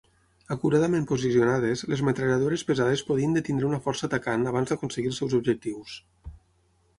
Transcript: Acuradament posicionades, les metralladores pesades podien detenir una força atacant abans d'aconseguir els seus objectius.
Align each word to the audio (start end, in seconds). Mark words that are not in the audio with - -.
Acuradament 0.53 1.03
posicionades, 1.09 1.83
les 1.91 2.01
metralladores 2.07 2.63
pesades 2.69 3.03
podien 3.11 3.37
detenir 3.39 3.67
una 3.69 3.81
força 3.89 4.05
atacant 4.09 4.47
abans 4.53 4.73
d'aconseguir 4.73 5.13
els 5.13 5.21
seus 5.25 5.37
objectius. 5.43 6.01